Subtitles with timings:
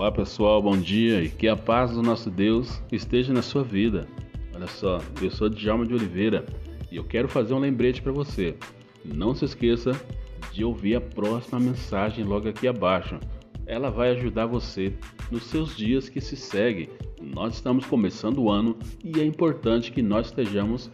[0.00, 4.08] Olá pessoal, bom dia e que a paz do nosso Deus esteja na sua vida.
[4.54, 6.46] Olha só, eu sou Djalma de Oliveira
[6.90, 8.56] e eu quero fazer um lembrete para você.
[9.04, 9.92] Não se esqueça
[10.54, 13.20] de ouvir a próxima mensagem logo aqui abaixo.
[13.66, 14.94] Ela vai ajudar você
[15.30, 16.88] nos seus dias que se seguem.
[17.20, 20.90] Nós estamos começando o ano e é importante que nós estejamos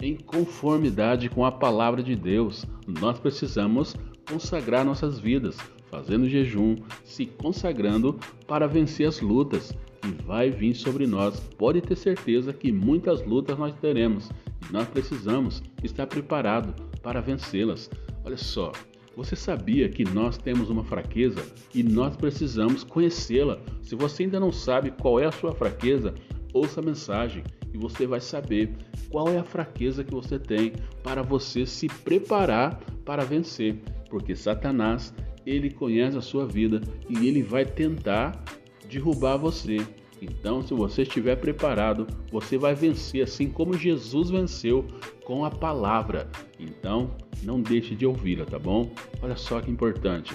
[0.00, 2.64] em conformidade com a palavra de Deus.
[2.86, 3.94] Nós precisamos
[4.26, 5.58] consagrar nossas vidas
[5.90, 11.40] fazendo jejum, se consagrando para vencer as lutas que vai vir sobre nós.
[11.58, 14.30] Pode ter certeza que muitas lutas nós teremos
[14.68, 17.90] e nós precisamos estar preparados para vencê-las.
[18.24, 18.72] Olha só,
[19.16, 21.42] você sabia que nós temos uma fraqueza
[21.74, 23.58] e nós precisamos conhecê-la?
[23.82, 26.14] Se você ainda não sabe qual é a sua fraqueza,
[26.52, 27.42] ouça a mensagem
[27.72, 28.74] e você vai saber
[29.10, 33.76] qual é a fraqueza que você tem para você se preparar para vencer,
[34.10, 35.14] porque Satanás
[35.46, 38.44] ele conhece a sua vida e ele vai tentar
[38.90, 39.78] derrubar você.
[40.20, 44.86] Então, se você estiver preparado, você vai vencer assim como Jesus venceu
[45.24, 46.28] com a palavra.
[46.58, 47.10] Então,
[47.42, 48.90] não deixe de ouvi-la, tá bom?
[49.22, 50.34] Olha só que importante.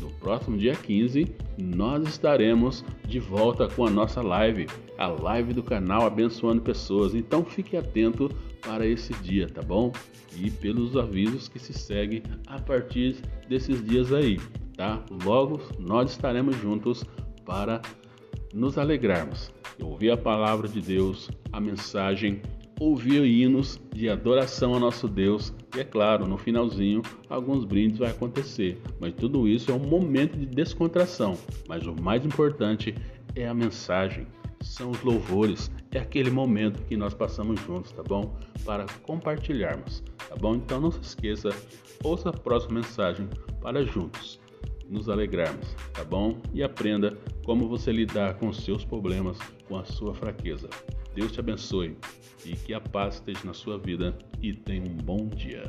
[0.00, 1.26] No próximo dia 15,
[1.58, 7.14] nós estaremos de volta com a nossa live, a live do canal Abençoando Pessoas.
[7.14, 8.30] Então, fique atento
[8.62, 9.92] para esse dia, tá bom?
[10.36, 13.16] E pelos avisos que se seguem a partir
[13.48, 14.38] desses dias aí,
[14.80, 14.98] tá?
[15.24, 17.04] Logo nós estaremos juntos
[17.44, 17.82] para
[18.54, 19.52] nos alegrarmos.
[19.78, 22.40] Ouvir a palavra de Deus, a mensagem,
[22.80, 25.52] ouvir hinos de adoração ao nosso Deus.
[25.76, 28.80] E é claro, no finalzinho, alguns brindes vai acontecer.
[28.98, 31.36] Mas tudo isso é um momento de descontração.
[31.68, 32.94] Mas o mais importante
[33.36, 34.26] é a mensagem
[34.62, 38.36] são os louvores, é aquele momento que nós passamos juntos, tá bom?
[38.62, 40.54] Para compartilharmos, tá bom?
[40.54, 41.48] Então não se esqueça,
[42.04, 43.26] ouça a próxima mensagem
[43.62, 44.38] para juntos
[44.90, 46.40] nos alegrarmos, tá bom?
[46.52, 49.38] E aprenda como você lidar com os seus problemas,
[49.68, 50.68] com a sua fraqueza.
[51.14, 51.96] Deus te abençoe
[52.44, 55.64] e que a paz esteja na sua vida e tenha um bom dia.